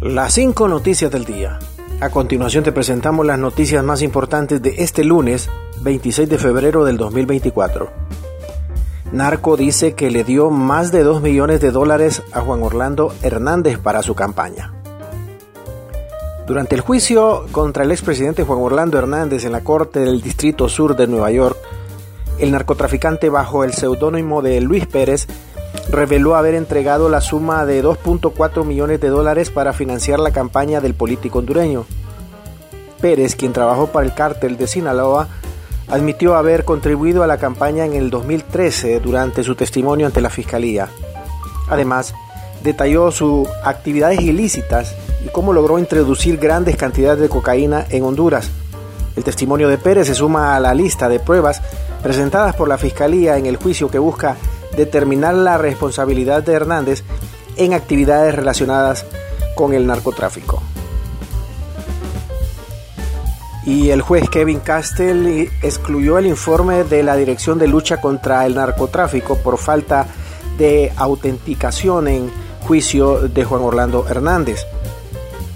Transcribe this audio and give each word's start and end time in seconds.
Las 0.00 0.34
cinco 0.34 0.68
noticias 0.68 1.10
del 1.10 1.24
día. 1.24 1.58
A 2.00 2.10
continuación 2.10 2.62
te 2.62 2.70
presentamos 2.70 3.26
las 3.26 3.36
noticias 3.36 3.82
más 3.82 4.00
importantes 4.00 4.62
de 4.62 4.76
este 4.78 5.02
lunes 5.02 5.50
26 5.80 6.28
de 6.28 6.38
febrero 6.38 6.84
del 6.84 6.96
2024. 6.96 7.90
Narco 9.10 9.56
dice 9.56 9.94
que 9.94 10.12
le 10.12 10.22
dio 10.22 10.50
más 10.50 10.92
de 10.92 11.02
2 11.02 11.20
millones 11.20 11.60
de 11.60 11.72
dólares 11.72 12.22
a 12.30 12.42
Juan 12.42 12.62
Orlando 12.62 13.12
Hernández 13.22 13.80
para 13.80 14.02
su 14.02 14.14
campaña. 14.14 14.72
Durante 16.46 16.76
el 16.76 16.80
juicio 16.80 17.46
contra 17.50 17.82
el 17.82 17.90
expresidente 17.90 18.44
Juan 18.44 18.60
Orlando 18.60 18.98
Hernández 18.98 19.44
en 19.46 19.50
la 19.50 19.64
Corte 19.64 19.98
del 19.98 20.22
Distrito 20.22 20.68
Sur 20.68 20.94
de 20.94 21.08
Nueva 21.08 21.32
York, 21.32 21.58
el 22.38 22.52
narcotraficante 22.52 23.30
bajo 23.30 23.64
el 23.64 23.74
seudónimo 23.74 24.42
de 24.42 24.60
Luis 24.60 24.86
Pérez 24.86 25.26
reveló 25.90 26.36
haber 26.36 26.54
entregado 26.54 27.08
la 27.08 27.20
suma 27.20 27.64
de 27.64 27.82
2.4 27.82 28.64
millones 28.64 29.00
de 29.00 29.08
dólares 29.08 29.50
para 29.50 29.72
financiar 29.72 30.18
la 30.18 30.32
campaña 30.32 30.80
del 30.80 30.94
político 30.94 31.38
hondureño. 31.38 31.86
Pérez, 33.00 33.36
quien 33.36 33.52
trabajó 33.52 33.86
para 33.88 34.04
el 34.04 34.14
cártel 34.14 34.56
de 34.56 34.66
Sinaloa, 34.66 35.28
admitió 35.88 36.36
haber 36.36 36.64
contribuido 36.64 37.22
a 37.22 37.26
la 37.26 37.38
campaña 37.38 37.86
en 37.86 37.94
el 37.94 38.10
2013 38.10 39.00
durante 39.00 39.42
su 39.42 39.54
testimonio 39.54 40.06
ante 40.06 40.20
la 40.20 40.30
Fiscalía. 40.30 40.88
Además, 41.68 42.14
detalló 42.62 43.10
sus 43.10 43.48
actividades 43.64 44.20
ilícitas 44.20 44.94
y 45.24 45.28
cómo 45.28 45.52
logró 45.52 45.78
introducir 45.78 46.38
grandes 46.38 46.76
cantidades 46.76 47.20
de 47.20 47.28
cocaína 47.28 47.86
en 47.88 48.04
Honduras. 48.04 48.50
El 49.16 49.24
testimonio 49.24 49.68
de 49.68 49.78
Pérez 49.78 50.06
se 50.06 50.14
suma 50.14 50.56
a 50.56 50.60
la 50.60 50.74
lista 50.74 51.08
de 51.08 51.20
pruebas 51.20 51.62
presentadas 52.02 52.54
por 52.54 52.68
la 52.68 52.78
Fiscalía 52.78 53.36
en 53.36 53.46
el 53.46 53.56
juicio 53.56 53.90
que 53.90 53.98
busca 53.98 54.36
determinar 54.76 55.34
la 55.34 55.58
responsabilidad 55.58 56.42
de 56.42 56.52
Hernández 56.52 57.02
en 57.56 57.74
actividades 57.74 58.34
relacionadas 58.34 59.04
con 59.54 59.74
el 59.74 59.86
narcotráfico. 59.86 60.62
Y 63.64 63.90
el 63.90 64.00
juez 64.00 64.30
Kevin 64.30 64.60
Castell 64.60 65.50
excluyó 65.62 66.16
el 66.16 66.26
informe 66.26 66.84
de 66.84 67.02
la 67.02 67.16
Dirección 67.16 67.58
de 67.58 67.68
Lucha 67.68 68.00
contra 68.00 68.46
el 68.46 68.54
Narcotráfico 68.54 69.36
por 69.36 69.58
falta 69.58 70.06
de 70.56 70.90
autenticación 70.96 72.08
en 72.08 72.30
juicio 72.60 73.28
de 73.28 73.44
Juan 73.44 73.62
Orlando 73.62 74.06
Hernández. 74.08 74.64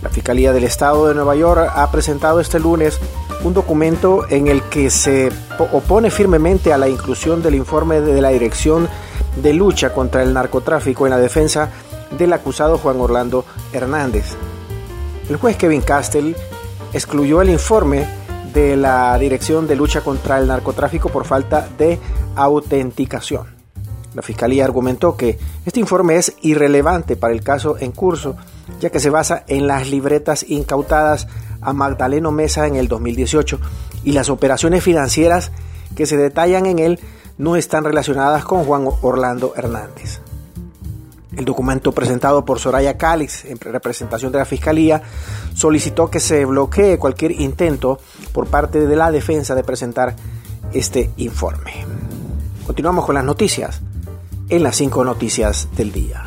La 0.03 0.11
Fiscalía 0.11 0.53
del 0.53 0.65
Estado 0.65 1.09
de 1.09 1.15
Nueva 1.15 1.37
York 1.37 1.73
ha 1.75 1.91
presentado 1.91 2.41
este 2.41 2.59
lunes 2.59 2.99
un 3.45 3.55
documento 3.55 4.27
en 4.29 4.47
el 4.47 4.63
que 4.65 4.91
se 4.91 5.31
opone 5.73 6.11
firmemente 6.11 6.73
a 6.73 6.79
la 6.79 6.89
inclusión 6.89 7.43
del 7.43 7.55
informe 7.55 8.01
de 8.01 8.21
la 8.21 8.29
Dirección 8.31 8.89
de 9.37 9.53
Lucha 9.53 9.93
contra 9.93 10.23
el 10.23 10.35
Narcotráfico 10.35 11.07
en 11.07 11.11
la 11.11 11.19
defensa 11.19 11.71
del 12.19 12.33
acusado 12.33 12.79
Juan 12.79 13.01
Orlando 13.01 13.45
Hernández. 13.73 14.35
El 15.29 15.37
juez 15.37 15.57
Kevin 15.57 15.81
Castell 15.81 16.37
excluyó 16.93 17.41
el 17.41 17.51
informe 17.51 18.07
de 18.53 18.77
la 18.77 19.17
Dirección 19.19 19.67
de 19.67 19.77
Lucha 19.77 20.03
contra 20.03 20.39
el 20.39 20.47
Narcotráfico 20.47 21.09
por 21.09 21.25
falta 21.25 21.69
de 21.79 21.99
autenticación. 22.35 23.47
La 24.15 24.23
Fiscalía 24.23 24.65
argumentó 24.65 25.17
que 25.17 25.39
este 25.65 25.81
informe 25.81 26.17
es 26.17 26.35
irrelevante 26.43 27.17
para 27.17 27.33
el 27.33 27.43
caso 27.43 27.77
en 27.79 27.93
curso, 27.93 28.37
ya 28.79 28.91
que 28.91 29.01
se 29.01 29.09
basa 29.09 29.45
en 29.49 29.67
las 29.67 29.89
libretas 29.89 30.45
incautadas 30.49 31.29
a 31.63 31.73
Magdaleno 31.73 32.31
Mesa 32.31 32.67
en 32.67 32.77
el 32.77 32.89
2018 32.89 33.59
y 34.05 34.13
las 34.13 34.29
operaciones 34.29 34.83
financieras 34.83 35.51
que 35.97 36.05
se 36.05 36.17
detallan 36.17 36.67
en 36.67 36.79
él 36.79 37.01
no 37.39 37.57
están 37.57 37.85
relacionadas 37.85 38.45
con 38.45 38.65
Juan 38.65 38.89
Orlando 39.03 39.53
Hernández. 39.57 40.21
El 41.37 41.47
documento 41.47 41.93
presentado 41.93 42.45
por 42.45 42.59
Soraya 42.59 42.99
Calix 42.99 43.47
en 43.47 43.59
representación 43.59 44.33
de 44.33 44.39
la 44.39 44.45
Fiscalía 44.45 45.03
solicitó 45.55 46.11
que 46.11 46.21
se 46.21 46.45
bloquee 46.45 46.99
cualquier 46.99 47.33
intento 47.33 47.99
por 48.33 48.49
parte 48.49 48.87
de 48.87 48.97
la 48.97 49.11
defensa 49.11 49.55
de 49.55 49.65
presentar 49.65 50.15
este 50.73 51.11
informe. 51.17 51.87
Continuamos 52.67 53.07
con 53.07 53.15
las 53.15 53.25
noticias 53.25 53.81
en 54.49 54.63
las 54.63 54.77
cinco 54.77 55.05
noticias 55.05 55.69
del 55.75 55.93
día. 55.93 56.25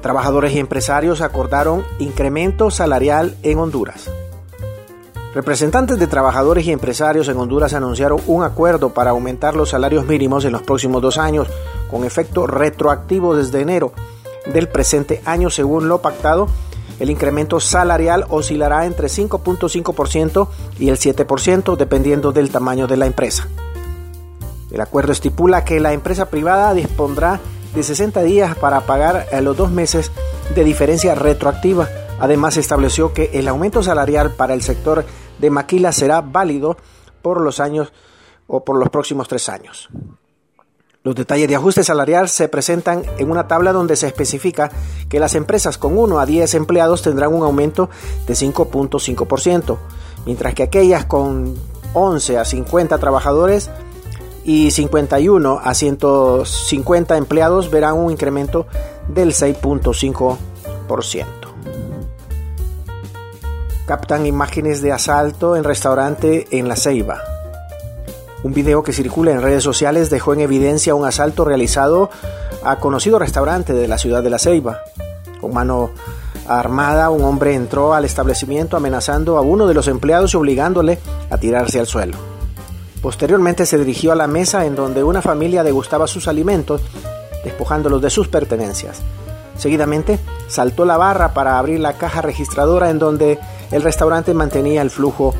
Trabajadores 0.00 0.52
y 0.52 0.58
empresarios 0.58 1.20
acordaron 1.20 1.84
incremento 2.00 2.72
salarial 2.72 3.36
en 3.44 3.58
Honduras. 3.58 4.10
Representantes 5.34 5.98
de 5.98 6.06
trabajadores 6.06 6.66
y 6.66 6.72
empresarios 6.72 7.26
en 7.28 7.38
Honduras 7.38 7.72
anunciaron 7.72 8.20
un 8.26 8.44
acuerdo 8.44 8.90
para 8.90 9.12
aumentar 9.12 9.56
los 9.56 9.70
salarios 9.70 10.04
mínimos 10.04 10.44
en 10.44 10.52
los 10.52 10.62
próximos 10.62 11.00
dos 11.00 11.16
años, 11.16 11.48
con 11.90 12.04
efecto 12.04 12.46
retroactivo 12.46 13.34
desde 13.34 13.62
enero 13.62 13.92
del 14.52 14.68
presente 14.68 15.22
año, 15.24 15.48
según 15.48 15.88
lo 15.88 16.02
pactado. 16.02 16.48
El 17.00 17.08
incremento 17.08 17.60
salarial 17.60 18.26
oscilará 18.28 18.84
entre 18.84 19.08
5.5% 19.08 20.48
y 20.78 20.90
el 20.90 20.98
7%, 20.98 21.76
dependiendo 21.76 22.32
del 22.32 22.50
tamaño 22.50 22.86
de 22.86 22.98
la 22.98 23.06
empresa. 23.06 23.48
El 24.70 24.82
acuerdo 24.82 25.12
estipula 25.12 25.64
que 25.64 25.80
la 25.80 25.94
empresa 25.94 26.26
privada 26.26 26.74
dispondrá 26.74 27.40
de 27.74 27.82
60 27.82 28.22
días 28.22 28.54
para 28.56 28.82
pagar 28.82 29.26
los 29.40 29.56
dos 29.56 29.70
meses 29.70 30.12
de 30.54 30.62
diferencia 30.62 31.14
retroactiva. 31.14 31.88
Además, 32.20 32.58
estableció 32.58 33.14
que 33.14 33.30
el 33.32 33.48
aumento 33.48 33.82
salarial 33.82 34.32
para 34.32 34.54
el 34.54 34.62
sector 34.62 35.04
de 35.42 35.50
Maquila 35.50 35.92
será 35.92 36.22
válido 36.22 36.78
por 37.20 37.42
los 37.42 37.60
años 37.60 37.92
o 38.46 38.64
por 38.64 38.78
los 38.78 38.88
próximos 38.88 39.28
tres 39.28 39.50
años. 39.50 39.90
Los 41.02 41.16
detalles 41.16 41.48
de 41.48 41.56
ajuste 41.56 41.82
salarial 41.82 42.28
se 42.28 42.48
presentan 42.48 43.02
en 43.18 43.28
una 43.28 43.48
tabla 43.48 43.72
donde 43.72 43.96
se 43.96 44.06
especifica 44.06 44.70
que 45.08 45.18
las 45.18 45.34
empresas 45.34 45.78
con 45.78 45.98
1 45.98 46.20
a 46.20 46.26
10 46.26 46.54
empleados 46.54 47.02
tendrán 47.02 47.34
un 47.34 47.42
aumento 47.42 47.90
de 48.26 48.34
5.5%, 48.34 49.78
mientras 50.26 50.54
que 50.54 50.62
aquellas 50.62 51.06
con 51.06 51.56
11 51.92 52.38
a 52.38 52.44
50 52.44 52.98
trabajadores 52.98 53.68
y 54.44 54.70
51 54.70 55.60
a 55.62 55.74
150 55.74 57.16
empleados 57.16 57.68
verán 57.68 57.94
un 57.94 58.12
incremento 58.12 58.68
del 59.08 59.32
6.5% 59.32 61.41
captan 63.86 64.26
imágenes 64.26 64.80
de 64.80 64.92
asalto 64.92 65.56
en 65.56 65.64
restaurante 65.64 66.46
en 66.50 66.68
La 66.68 66.76
Ceiba. 66.76 67.22
Un 68.42 68.52
video 68.52 68.82
que 68.82 68.92
circula 68.92 69.32
en 69.32 69.42
redes 69.42 69.62
sociales 69.62 70.10
dejó 70.10 70.34
en 70.34 70.40
evidencia 70.40 70.94
un 70.94 71.06
asalto 71.06 71.44
realizado 71.44 72.10
a 72.64 72.76
conocido 72.76 73.18
restaurante 73.18 73.72
de 73.72 73.88
la 73.88 73.98
ciudad 73.98 74.22
de 74.22 74.30
La 74.30 74.38
Ceiba. 74.38 74.82
Con 75.40 75.54
mano 75.54 75.90
armada, 76.46 77.10
un 77.10 77.22
hombre 77.24 77.54
entró 77.54 77.94
al 77.94 78.04
establecimiento 78.04 78.76
amenazando 78.76 79.36
a 79.36 79.40
uno 79.40 79.66
de 79.66 79.74
los 79.74 79.88
empleados 79.88 80.34
y 80.34 80.36
obligándole 80.36 80.98
a 81.30 81.38
tirarse 81.38 81.78
al 81.80 81.86
suelo. 81.86 82.16
Posteriormente 83.00 83.66
se 83.66 83.78
dirigió 83.78 84.12
a 84.12 84.16
la 84.16 84.28
mesa 84.28 84.64
en 84.64 84.76
donde 84.76 85.02
una 85.02 85.22
familia 85.22 85.64
degustaba 85.64 86.06
sus 86.06 86.28
alimentos, 86.28 86.82
despojándolos 87.44 88.00
de 88.00 88.10
sus 88.10 88.28
pertenencias. 88.28 89.02
Seguidamente 89.56 90.18
saltó 90.48 90.84
la 90.84 90.96
barra 90.96 91.34
para 91.34 91.58
abrir 91.58 91.80
la 91.80 91.94
caja 91.94 92.22
registradora 92.22 92.90
en 92.90 92.98
donde 92.98 93.38
el 93.72 93.82
restaurante 93.82 94.34
mantenía 94.34 94.82
el 94.82 94.90
flujo 94.90 95.34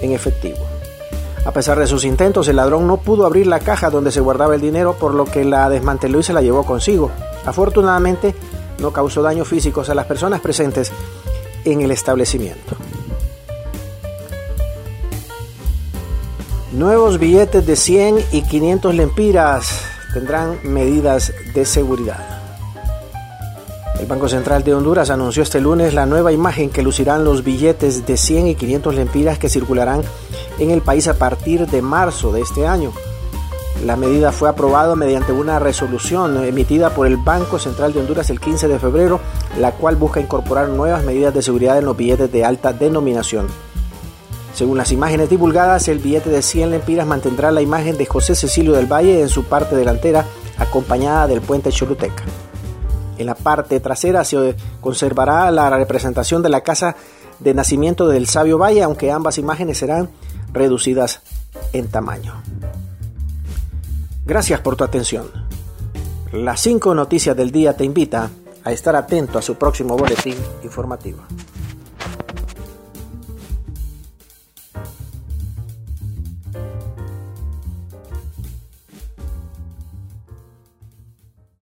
en 0.00 0.12
efectivo. 0.12 0.58
A 1.44 1.52
pesar 1.52 1.78
de 1.78 1.86
sus 1.86 2.04
intentos, 2.04 2.48
el 2.48 2.56
ladrón 2.56 2.86
no 2.86 2.96
pudo 2.96 3.26
abrir 3.26 3.46
la 3.46 3.60
caja 3.60 3.90
donde 3.90 4.10
se 4.10 4.20
guardaba 4.20 4.54
el 4.54 4.62
dinero, 4.62 4.94
por 4.94 5.14
lo 5.14 5.26
que 5.26 5.44
la 5.44 5.68
desmanteló 5.68 6.18
y 6.18 6.22
se 6.22 6.32
la 6.32 6.40
llevó 6.40 6.64
consigo. 6.64 7.10
Afortunadamente, 7.44 8.34
no 8.78 8.92
causó 8.92 9.22
daños 9.22 9.46
físicos 9.46 9.90
a 9.90 9.94
las 9.94 10.06
personas 10.06 10.40
presentes 10.40 10.90
en 11.64 11.82
el 11.82 11.90
establecimiento. 11.90 12.76
Nuevos 16.72 17.18
billetes 17.18 17.64
de 17.66 17.76
100 17.76 18.24
y 18.32 18.42
500 18.42 18.94
lempiras 18.94 19.80
tendrán 20.12 20.58
medidas 20.64 21.32
de 21.54 21.64
seguridad. 21.64 22.43
El 24.04 24.10
Banco 24.10 24.28
Central 24.28 24.62
de 24.64 24.74
Honduras 24.74 25.08
anunció 25.08 25.42
este 25.42 25.62
lunes 25.62 25.94
la 25.94 26.04
nueva 26.04 26.30
imagen 26.30 26.68
que 26.68 26.82
lucirán 26.82 27.24
los 27.24 27.42
billetes 27.42 28.04
de 28.04 28.18
100 28.18 28.48
y 28.48 28.54
500 28.54 28.94
lempiras 28.96 29.38
que 29.38 29.48
circularán 29.48 30.02
en 30.58 30.70
el 30.70 30.82
país 30.82 31.08
a 31.08 31.14
partir 31.14 31.66
de 31.66 31.80
marzo 31.80 32.30
de 32.30 32.42
este 32.42 32.66
año. 32.66 32.92
La 33.82 33.96
medida 33.96 34.30
fue 34.30 34.50
aprobada 34.50 34.94
mediante 34.94 35.32
una 35.32 35.58
resolución 35.58 36.44
emitida 36.44 36.90
por 36.90 37.06
el 37.06 37.16
Banco 37.16 37.58
Central 37.58 37.94
de 37.94 38.00
Honduras 38.00 38.28
el 38.28 38.40
15 38.40 38.68
de 38.68 38.78
febrero, 38.78 39.20
la 39.58 39.72
cual 39.72 39.96
busca 39.96 40.20
incorporar 40.20 40.68
nuevas 40.68 41.02
medidas 41.02 41.32
de 41.32 41.40
seguridad 41.40 41.78
en 41.78 41.86
los 41.86 41.96
billetes 41.96 42.30
de 42.30 42.44
alta 42.44 42.74
denominación. 42.74 43.46
Según 44.52 44.76
las 44.76 44.92
imágenes 44.92 45.30
divulgadas, 45.30 45.88
el 45.88 45.98
billete 45.98 46.28
de 46.28 46.42
100 46.42 46.72
lempiras 46.72 47.06
mantendrá 47.06 47.50
la 47.50 47.62
imagen 47.62 47.96
de 47.96 48.04
José 48.04 48.34
Cecilio 48.34 48.74
del 48.74 48.84
Valle 48.84 49.22
en 49.22 49.30
su 49.30 49.44
parte 49.44 49.74
delantera, 49.74 50.26
acompañada 50.58 51.26
del 51.26 51.40
puente 51.40 51.72
Choluteca. 51.72 52.24
En 53.18 53.26
la 53.26 53.34
parte 53.34 53.80
trasera 53.80 54.24
se 54.24 54.56
conservará 54.80 55.50
la 55.50 55.70
representación 55.70 56.42
de 56.42 56.48
la 56.48 56.62
casa 56.62 56.96
de 57.40 57.54
nacimiento 57.54 58.08
del 58.08 58.26
sabio 58.26 58.58
Valle, 58.58 58.82
aunque 58.82 59.12
ambas 59.12 59.38
imágenes 59.38 59.78
serán 59.78 60.10
reducidas 60.52 61.20
en 61.72 61.88
tamaño. 61.88 62.42
Gracias 64.24 64.60
por 64.60 64.76
tu 64.76 64.84
atención. 64.84 65.30
Las 66.32 66.60
cinco 66.60 66.94
noticias 66.94 67.36
del 67.36 67.50
día 67.50 67.76
te 67.76 67.84
invita 67.84 68.30
a 68.64 68.72
estar 68.72 68.96
atento 68.96 69.38
a 69.38 69.42
su 69.42 69.56
próximo 69.56 69.96
boletín 69.96 70.36
informativo. 70.62 71.22